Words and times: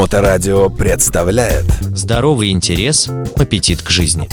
Моторадио 0.00 0.70
представляет 0.70 1.66
Здоровый 1.94 2.52
интерес, 2.52 3.10
аппетит 3.36 3.82
к 3.82 3.90
жизни. 3.90 4.30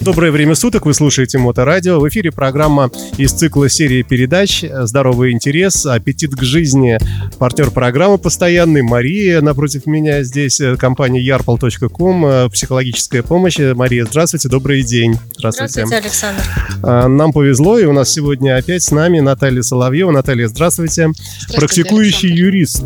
Доброе 0.00 0.30
время 0.30 0.54
суток, 0.54 0.86
вы 0.86 0.94
слушаете 0.94 1.36
Моторадио. 1.36 2.00
В 2.00 2.08
эфире 2.08 2.32
программа 2.32 2.90
из 3.18 3.32
цикла 3.32 3.68
серии 3.68 4.00
передач 4.00 4.64
«Здоровый 4.64 5.32
интерес. 5.32 5.84
Аппетит 5.84 6.34
к 6.34 6.42
жизни». 6.42 6.98
Партнер 7.38 7.70
программы 7.70 8.16
постоянный 8.16 8.80
Мария. 8.80 9.42
Напротив 9.42 9.84
меня 9.84 10.22
здесь 10.22 10.58
э, 10.58 10.76
компания 10.76 11.20
yarpal.com, 11.20 12.26
э, 12.26 12.48
психологическая 12.48 13.22
помощь. 13.22 13.58
Мария, 13.58 14.06
здравствуйте, 14.06 14.48
добрый 14.48 14.82
день. 14.82 15.18
Здравствуйте. 15.36 15.84
Здравствуйте, 15.84 16.06
Александр. 16.06 16.42
А, 16.82 17.08
нам 17.08 17.34
повезло, 17.34 17.78
и 17.78 17.84
у 17.84 17.92
нас 17.92 18.10
сегодня 18.10 18.56
опять 18.56 18.84
с 18.84 18.90
нами 18.90 19.20
Наталья 19.20 19.60
Соловьева. 19.60 20.12
Наталья, 20.12 20.48
здравствуйте. 20.48 21.08
здравствуйте 21.08 21.58
Практикующий 21.58 22.28
Александр. 22.30 22.42
юрист 22.42 22.84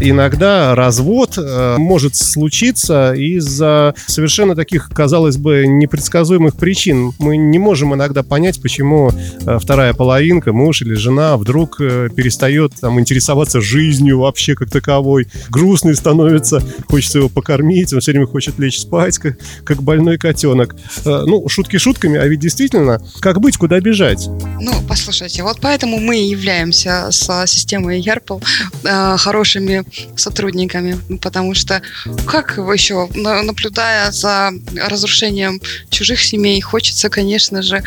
иногда 0.00 0.74
развод 0.74 1.38
э, 1.38 1.76
может 1.78 2.16
случиться 2.16 3.12
из-за 3.14 3.94
совершенно 4.06 4.54
таких, 4.54 4.90
казалось 4.90 5.36
бы, 5.36 5.66
непредсказуемых 5.66 6.56
причин. 6.56 7.12
Мы 7.18 7.36
не 7.36 7.58
можем 7.58 7.94
иногда 7.94 8.22
понять, 8.22 8.60
почему 8.60 9.10
э, 9.10 9.58
вторая 9.58 9.94
половинка, 9.94 10.52
муж 10.52 10.82
или 10.82 10.94
жена, 10.94 11.36
вдруг 11.36 11.80
э, 11.80 12.08
перестает 12.14 12.72
там, 12.80 12.98
интересоваться 13.00 13.60
жизнью 13.60 14.20
вообще 14.20 14.54
как 14.54 14.70
таковой. 14.70 15.28
Грустный 15.48 15.94
становится, 15.94 16.62
хочется 16.86 17.18
его 17.18 17.28
покормить, 17.28 17.92
он 17.92 18.00
все 18.00 18.12
время 18.12 18.26
хочет 18.26 18.58
лечь 18.58 18.80
спать, 18.80 19.18
как, 19.18 19.38
как 19.64 19.82
больной 19.82 20.18
котенок. 20.18 20.76
Ну, 21.04 21.48
шутки 21.48 21.76
шутками, 21.78 22.18
а 22.18 22.26
ведь 22.26 22.40
действительно, 22.40 23.00
как 23.20 23.40
быть, 23.40 23.56
куда 23.56 23.80
бежать? 23.80 24.28
Ну, 24.60 24.72
послушайте, 24.88 25.42
вот 25.42 25.58
поэтому 25.60 25.98
мы 25.98 26.16
являемся 26.16 27.08
с 27.10 27.46
системой 27.46 28.00
Ярпл 28.00 28.38
э, 28.84 29.16
хорошими 29.16 29.84
сотрудниками, 30.16 30.98
потому 31.20 31.54
что 31.54 31.82
как 32.26 32.58
еще, 32.58 33.08
наблюдая 33.14 34.10
за 34.10 34.52
разрушением 34.76 35.60
чужих 35.90 36.22
семей, 36.22 36.60
хочется, 36.60 37.08
конечно 37.08 37.62
же, 37.62 37.82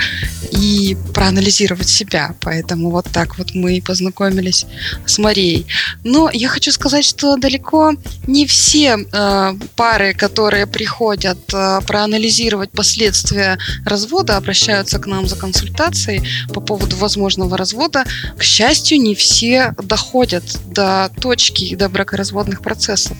и 0.52 0.97
проанализировать 1.13 1.89
себя, 1.89 2.35
поэтому 2.41 2.91
вот 2.91 3.05
так 3.11 3.38
вот 3.38 3.53
мы 3.53 3.77
и 3.77 3.81
познакомились 3.81 4.66
с 5.05 5.17
Марией. 5.17 5.66
Но 6.03 6.29
я 6.31 6.49
хочу 6.49 6.71
сказать, 6.71 7.05
что 7.05 7.38
далеко 7.38 7.94
не 8.27 8.45
все 8.45 8.97
э, 8.97 9.53
пары, 9.75 10.13
которые 10.13 10.67
приходят 10.67 11.39
э, 11.53 11.79
проанализировать 11.88 12.72
последствия 12.72 13.57
развода, 13.85 14.38
обращаются 14.38 14.99
к 14.99 15.07
нам 15.07 15.27
за 15.27 15.35
консультацией 15.35 16.27
по 16.53 16.61
поводу 16.61 16.95
возможного 16.97 17.57
развода. 17.57 18.05
К 18.38 18.44
счастью, 18.44 19.01
не 19.01 19.16
все 19.16 19.73
доходят 19.77 20.44
до 20.67 21.09
точки, 21.22 21.75
до 21.75 21.84
бракоразводных 21.89 22.61
процессов. 22.61 23.17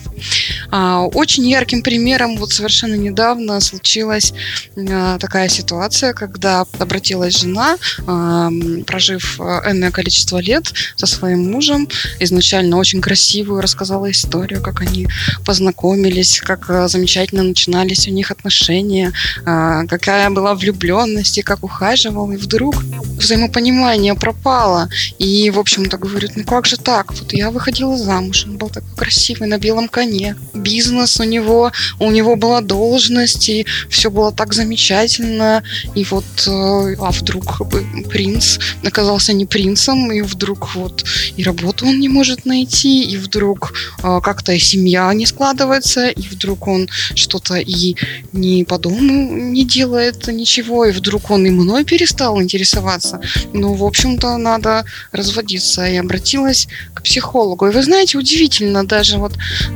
А, 0.70 1.02
очень 1.06 1.48
ярким 1.48 1.82
примером 1.82 2.36
вот 2.36 2.52
совершенно 2.52 2.94
недавно 2.94 3.60
случилась 3.60 4.32
а, 4.76 5.18
такая 5.18 5.48
ситуация, 5.48 6.12
когда 6.12 6.64
обратилась 6.78 7.40
жена, 7.40 7.76
а, 8.06 8.50
прожив 8.86 9.40
энное 9.40 9.90
количество 9.90 10.38
лет 10.38 10.72
со 10.96 11.06
своим 11.06 11.50
мужем, 11.50 11.88
изначально 12.20 12.76
очень 12.76 13.00
красивую, 13.00 13.60
рассказала 13.60 14.10
историю, 14.10 14.62
как 14.62 14.80
они 14.80 15.08
познакомились, 15.44 16.40
как 16.40 16.66
замечательно 16.88 17.42
начинались 17.42 18.08
у 18.08 18.10
них 18.10 18.30
отношения, 18.30 19.12
какая 19.44 20.30
была 20.30 20.54
влюбленность 20.54 21.38
и 21.38 21.42
как 21.42 21.64
ухаживал, 21.64 22.30
и 22.32 22.36
вдруг 22.36 22.76
взаимопонимание 23.18 24.14
пропало. 24.14 24.88
И, 25.18 25.50
в 25.50 25.58
общем-то, 25.58 25.98
говорит, 25.98 26.32
ну 26.36 26.44
как 26.44 26.66
же 26.66 26.76
так? 26.76 27.12
Вот 27.12 27.32
я 27.32 27.50
выходила 27.50 27.96
замуж, 27.96 28.44
он 28.46 28.56
был 28.56 28.68
такой 28.68 28.94
красивый, 28.96 29.48
на 29.48 29.58
белом 29.58 29.88
коне. 29.88 30.36
Бизнес 30.54 31.20
у 31.20 31.24
него, 31.24 31.72
у 31.98 32.10
него 32.10 32.36
была 32.36 32.60
должность, 32.60 33.48
и 33.48 33.66
все 33.88 34.10
было 34.10 34.32
так 34.32 34.54
замечательно. 34.54 35.62
И 35.94 36.04
вот, 36.04 36.24
э, 36.46 36.96
а 36.98 37.10
вдруг 37.10 37.62
принц 38.08 38.58
оказался 38.84 39.32
не 39.32 39.46
принцем, 39.46 40.12
и 40.12 40.22
вдруг 40.22 40.74
вот 40.74 41.04
и 41.36 41.42
работу 41.42 41.86
он 41.86 42.00
не 42.00 42.08
может 42.08 42.46
найти, 42.46 43.04
и 43.04 43.16
вдруг 43.16 43.72
э, 44.02 44.20
как-то 44.22 44.52
и 44.52 44.58
семья 44.58 45.12
не 45.14 45.26
складывается, 45.26 46.08
и 46.08 46.22
вдруг 46.22 46.68
он 46.68 46.88
что-то 47.14 47.56
и 47.56 47.96
не 48.32 48.64
по 48.64 48.78
дому 48.78 49.36
не 49.36 49.64
делает 49.64 50.26
ничего, 50.28 50.84
и 50.86 50.92
вдруг 50.92 51.30
он 51.30 51.46
и 51.46 51.50
мной 51.50 51.84
перестал 51.84 52.40
интересоваться. 52.40 53.20
Ну, 53.52 53.74
в 53.74 53.84
общем-то, 53.84 54.36
надо 54.36 54.84
разводиться. 55.12 55.86
И 55.86 55.96
обратилась 55.96 56.68
к 56.94 57.02
психологу. 57.02 57.66
И 57.66 57.70
вы 57.70 57.82
знаете, 57.82 58.18
удивительно, 58.18 58.86
даже 58.86 59.18
вот 59.18 59.32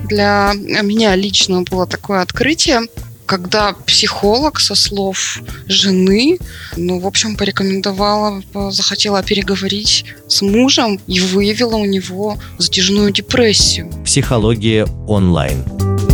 для 0.09 0.55
меня 0.83 1.15
лично 1.17 1.63
было 1.63 1.87
такое 1.87 2.21
открытие, 2.23 2.83
когда 3.31 3.75
психолог 3.87 4.59
со 4.59 4.75
слов 4.75 5.41
жены, 5.69 6.39
ну, 6.77 6.99
в 6.99 7.07
общем, 7.07 7.37
порекомендовала, 7.37 8.43
захотела 8.71 9.23
переговорить 9.23 10.05
с 10.27 10.43
мужем 10.43 11.01
и 11.07 11.21
выявила 11.21 11.77
у 11.77 11.85
него 11.85 12.39
затяжную 12.59 13.13
депрессию. 13.13 13.89
Психология 14.05 14.85
онлайн. 15.07 15.65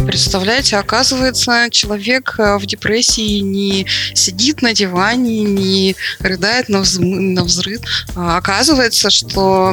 Представляете, 0.07 0.77
оказывается, 0.77 1.69
человек 1.71 2.37
э, 2.39 2.59
в 2.59 2.67
депрессии 2.67 3.41
не 3.41 3.87
сидит 4.15 4.63
на 4.63 4.73
диване, 4.73 5.43
не 5.43 5.97
рыдает 6.21 6.69
на, 6.69 6.83
вз... 6.83 6.99
на 7.01 7.43
взрыв. 7.43 7.81
А 8.15 8.37
оказывается, 8.37 9.11
что 9.11 9.73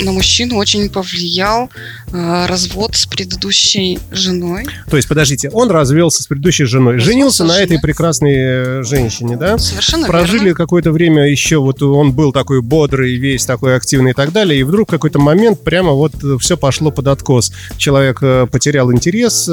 на 0.00 0.12
мужчину 0.12 0.56
очень 0.56 0.88
повлиял 0.88 1.70
развод 2.12 2.96
с 2.96 3.06
предыдущей 3.06 3.98
женой. 4.10 4.66
То 4.90 4.96
есть, 4.96 5.08
подождите, 5.08 5.50
он 5.50 5.70
развелся 5.70 6.22
с 6.22 6.26
предыдущей 6.26 6.64
женой, 6.64 6.94
развелся 6.94 7.18
женился 7.18 7.44
на 7.44 7.58
этой 7.60 7.78
прекрасной 7.78 8.34
э, 8.36 8.82
женщине, 8.82 9.36
да? 9.36 9.58
Совершенно 9.58 10.06
Прожили 10.06 10.44
верно. 10.44 10.54
какое-то 10.54 10.92
время 10.92 11.28
еще, 11.28 11.58
вот 11.58 11.82
он 11.82 12.12
был 12.12 12.32
такой 12.32 12.62
бодрый, 12.62 13.16
весь 13.16 13.44
такой 13.44 13.76
активный 13.76 14.12
и 14.12 14.14
так 14.14 14.32
далее, 14.32 14.60
и 14.60 14.62
вдруг 14.62 14.88
в 14.88 14.90
какой-то 14.90 15.18
момент 15.18 15.62
прямо 15.62 15.92
вот 15.92 16.12
все 16.40 16.56
пошло 16.56 16.90
под 16.90 17.08
откос. 17.08 17.52
Человек 17.76 18.20
потерял 18.50 18.92
интерес 18.92 19.48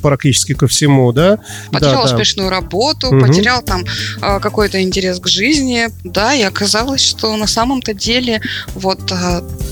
практически 0.00 0.54
ко 0.54 0.66
всему, 0.66 1.12
да? 1.12 1.38
Потерял 1.70 2.04
да, 2.04 2.12
успешную 2.12 2.50
да. 2.50 2.56
работу, 2.56 3.08
угу. 3.08 3.20
потерял 3.20 3.62
там 3.62 3.84
какой-то 4.20 4.82
интерес 4.82 5.20
к 5.20 5.28
жизни, 5.28 5.88
да, 6.04 6.34
и 6.34 6.42
оказалось, 6.42 7.02
что 7.02 7.36
на 7.36 7.46
самом-то 7.46 7.94
деле 7.94 8.40
вот 8.74 9.00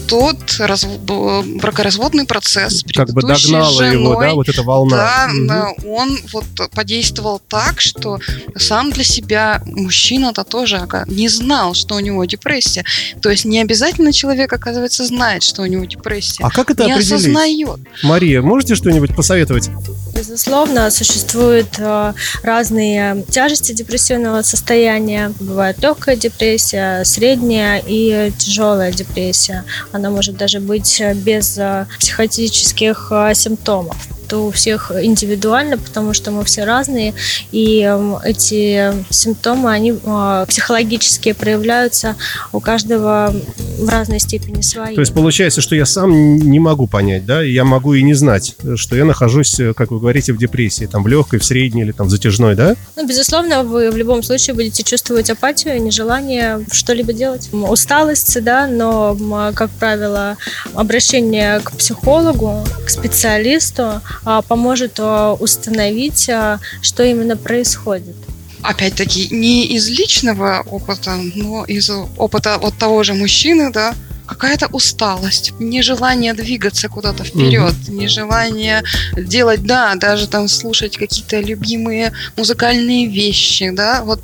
тот 0.08 0.36
раз... 0.58 0.84
бракоразводный 0.84 2.24
процесс 2.24 2.84
как 2.94 3.12
бы 3.12 3.22
догнала 3.22 3.70
женой, 3.72 3.92
его, 3.92 4.20
да, 4.20 4.34
вот 4.34 4.48
эта 4.48 4.62
волна. 4.62 5.28
Да, 5.46 5.70
угу. 5.70 5.94
он 5.94 6.18
вот 6.32 6.44
подействовал 6.72 7.40
так, 7.48 7.80
что 7.80 8.18
сам 8.56 8.90
для 8.90 9.04
себя 9.04 9.62
мужчина-то 9.64 10.44
тоже 10.44 10.86
не 11.06 11.28
знал, 11.28 11.74
что 11.74 11.96
у 11.96 12.00
него 12.00 12.24
депрессия. 12.24 12.84
То 13.20 13.30
есть 13.30 13.44
не 13.44 13.60
обязательно 13.60 14.12
человек, 14.12 14.52
оказывается, 14.52 15.04
знает, 15.04 15.42
что 15.42 15.62
у 15.62 15.66
него 15.66 15.84
депрессия. 15.84 16.42
А 16.42 16.50
как 16.50 16.70
это 16.70 16.84
не 16.84 16.92
определить? 16.92 17.12
осознает. 17.12 17.80
Мария, 18.02 18.42
можете 18.42 18.74
что-нибудь 18.74 19.14
посоветовать? 19.14 19.70
Безусловно, 20.18 20.90
существуют 20.90 21.78
э, 21.78 22.12
разные 22.42 23.24
тяжести 23.30 23.70
депрессивного 23.70 24.42
состояния. 24.42 25.32
Бывает 25.38 25.80
легкая 25.80 26.16
депрессия, 26.16 27.04
средняя 27.04 27.80
и 27.86 28.32
тяжелая 28.36 28.90
депрессия. 28.90 29.62
Она 29.92 30.10
может 30.10 30.36
даже 30.36 30.58
быть 30.58 31.00
без 31.14 31.56
э, 31.56 31.86
психотических 32.00 33.12
э, 33.12 33.32
симптомов 33.34 33.96
это 34.28 34.38
у 34.38 34.50
всех 34.50 34.92
индивидуально, 34.94 35.78
потому 35.78 36.12
что 36.12 36.30
мы 36.30 36.44
все 36.44 36.64
разные, 36.64 37.14
и 37.50 37.80
эм, 37.80 38.18
эти 38.18 38.92
симптомы, 39.10 39.70
они 39.70 39.92
э, 39.92 40.44
психологически 40.46 41.32
проявляются 41.32 42.14
у 42.52 42.60
каждого 42.60 43.34
в 43.78 43.88
разной 43.88 44.20
степени 44.20 44.60
свои. 44.60 44.94
То 44.94 45.00
есть 45.00 45.14
получается, 45.14 45.62
что 45.62 45.74
я 45.74 45.86
сам 45.86 46.36
не 46.36 46.60
могу 46.60 46.86
понять, 46.86 47.24
да, 47.24 47.42
я 47.42 47.64
могу 47.64 47.94
и 47.94 48.02
не 48.02 48.12
знать, 48.12 48.54
что 48.76 48.96
я 48.96 49.06
нахожусь, 49.06 49.58
э, 49.60 49.72
как 49.72 49.90
вы 49.90 49.98
говорите, 49.98 50.34
в 50.34 50.38
депрессии, 50.38 50.84
там, 50.84 51.02
в 51.02 51.08
легкой, 51.08 51.38
в 51.38 51.44
средней 51.44 51.82
или 51.82 51.92
там 51.92 52.08
в 52.08 52.10
затяжной, 52.10 52.54
да? 52.54 52.76
Ну, 52.96 53.06
безусловно, 53.06 53.62
вы 53.62 53.90
в 53.90 53.96
любом 53.96 54.22
случае 54.22 54.54
будете 54.54 54.82
чувствовать 54.82 55.30
апатию, 55.30 55.82
нежелание 55.82 56.60
что-либо 56.70 57.14
делать. 57.14 57.48
Усталость, 57.52 58.42
да, 58.42 58.66
но, 58.66 59.16
как 59.54 59.70
правило, 59.70 60.36
обращение 60.74 61.60
к 61.60 61.72
психологу, 61.72 62.62
к 62.84 62.90
специалисту, 62.90 63.78
а, 63.78 64.02
поможет 64.42 64.98
а, 64.98 65.34
установить, 65.34 66.28
а, 66.28 66.58
что 66.82 67.02
именно 67.02 67.36
происходит. 67.36 68.16
Опять-таки, 68.62 69.28
не 69.30 69.66
из 69.66 69.88
личного 69.88 70.64
опыта, 70.66 71.16
но 71.34 71.64
из 71.64 71.90
опыта 72.16 72.58
вот 72.60 72.74
того 72.76 73.02
же 73.04 73.14
мужчины, 73.14 73.70
да, 73.72 73.94
какая-то 74.28 74.66
усталость, 74.66 75.52
нежелание 75.58 76.34
двигаться 76.34 76.88
куда-то 76.88 77.24
вперед, 77.24 77.74
угу. 77.88 77.92
нежелание 77.92 78.82
делать, 79.16 79.62
да, 79.62 79.94
даже 79.94 80.28
там 80.28 80.48
слушать 80.48 80.98
какие-то 80.98 81.40
любимые 81.40 82.12
музыкальные 82.36 83.06
вещи, 83.06 83.70
да, 83.70 84.02
вот, 84.04 84.20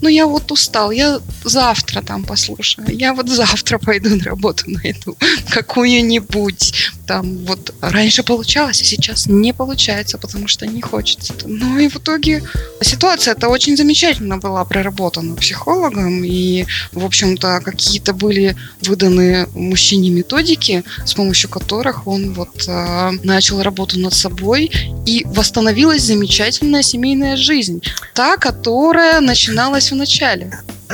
ну 0.00 0.08
я 0.08 0.26
вот 0.26 0.50
устал, 0.50 0.90
я 0.90 1.20
завтра 1.44 2.02
там 2.02 2.24
послушаю, 2.24 2.88
я 2.88 3.14
вот 3.14 3.28
завтра 3.28 3.78
пойду 3.78 4.16
на 4.16 4.24
работу 4.24 4.64
найду 4.66 5.16
какую-нибудь, 5.48 6.90
там 7.06 7.38
вот 7.46 7.72
раньше 7.80 8.24
получалось, 8.24 8.82
а 8.82 8.84
сейчас 8.84 9.26
не 9.26 9.52
получается, 9.52 10.18
потому 10.18 10.48
что 10.48 10.66
не 10.66 10.82
хочется. 10.82 11.34
Ну 11.44 11.78
и 11.78 11.88
в 11.88 11.96
итоге 11.96 12.42
ситуация 12.80 13.34
это 13.34 13.48
очень 13.48 13.76
замечательно 13.76 14.38
была 14.38 14.64
проработана 14.64 15.36
психологом, 15.36 16.24
и, 16.24 16.66
в 16.92 17.04
общем-то, 17.04 17.60
какие-то 17.64 18.12
были 18.12 18.56
выданы 18.82 19.35
мужчине 19.54 20.10
методики, 20.10 20.84
с 21.04 21.14
помощью 21.14 21.50
которых 21.50 22.06
он 22.06 22.34
вот 22.34 22.68
э, 22.68 23.10
начал 23.22 23.62
работу 23.62 23.98
над 23.98 24.14
собой, 24.14 24.70
и 25.06 25.24
восстановилась 25.26 26.02
замечательная 26.02 26.82
семейная 26.82 27.36
жизнь, 27.36 27.82
та, 28.14 28.36
которая 28.36 29.20
начиналась 29.20 29.92
в 29.92 29.96
начале. 29.96 30.50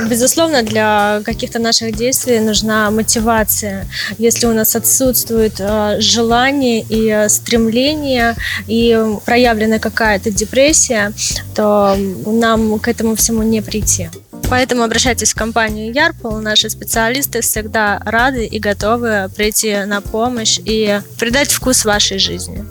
Безусловно, 0.09 0.63
для 0.63 1.21
каких-то 1.23 1.59
наших 1.59 1.95
действий 1.95 2.39
нужна 2.39 2.89
мотивация. 2.89 3.87
Если 4.17 4.47
у 4.47 4.53
нас 4.53 4.75
отсутствует 4.75 5.59
э, 5.59 5.97
желание 5.99 6.83
и 6.89 7.09
э, 7.09 7.29
стремление, 7.29 8.35
и 8.67 8.99
проявлена 9.25 9.77
какая-то 9.77 10.31
депрессия, 10.31 11.13
то 11.55 11.95
нам 12.25 12.79
к 12.79 12.87
этому 12.87 13.15
всему 13.15 13.43
не 13.43 13.61
прийти. 13.61 14.09
Поэтому 14.49 14.83
обращайтесь 14.83 15.33
в 15.33 15.35
компанию 15.35 15.93
Ярпол. 15.93 16.39
Наши 16.39 16.69
специалисты 16.69 17.41
всегда 17.41 18.01
рады 18.05 18.45
и 18.45 18.59
готовы 18.59 19.29
прийти 19.35 19.85
на 19.85 20.01
помощь 20.01 20.59
и 20.63 20.99
придать 21.17 21.51
вкус 21.51 21.85
вашей 21.85 22.19
жизни. 22.19 22.65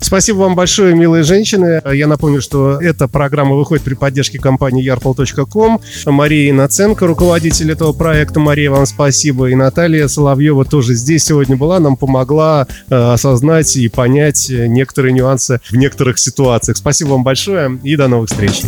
Спасибо 0.00 0.38
вам 0.38 0.54
большое, 0.54 0.94
милые 0.94 1.22
женщины. 1.22 1.80
Я 1.92 2.06
напомню, 2.06 2.40
что 2.40 2.80
эта 2.80 3.08
программа 3.08 3.54
выходит 3.56 3.84
при 3.84 3.94
поддержке 3.94 4.38
компании 4.38 4.84
yarpol.com. 4.84 5.80
Мария 6.06 6.50
Иноценко, 6.50 7.06
руководитель 7.06 7.72
этого 7.72 7.92
проекта. 7.92 8.40
Мария, 8.40 8.70
вам 8.70 8.86
спасибо. 8.86 9.46
И 9.46 9.54
Наталья 9.54 10.08
Соловьева 10.08 10.64
тоже 10.64 10.94
здесь 10.94 11.24
сегодня 11.24 11.56
была, 11.56 11.80
нам 11.80 11.96
помогла 11.96 12.66
э, 12.88 12.94
осознать 12.94 13.76
и 13.76 13.88
понять 13.88 14.46
некоторые 14.50 15.12
нюансы 15.12 15.60
в 15.70 15.76
некоторых 15.76 16.18
ситуациях. 16.18 16.76
Спасибо 16.76 17.10
вам 17.10 17.24
большое 17.24 17.78
и 17.82 17.96
до 17.96 18.08
новых 18.08 18.28
встреч. 18.28 18.62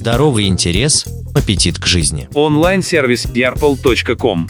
Здоровый 0.00 0.46
интерес, 0.46 1.04
аппетит 1.34 1.78
к 1.78 1.84
жизни. 1.84 2.26
Онлайн-сервис 2.32 3.26
yarpol.com. 3.26 4.46